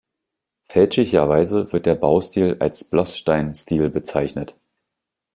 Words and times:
Fälschlicherweise 0.63 1.71
wird 1.71 1.85
der 1.85 1.93
Baustil 1.93 2.55
als 2.59 2.83
"Bloßstein-Stil" 2.85 3.91
bezeichnet. 3.91 4.55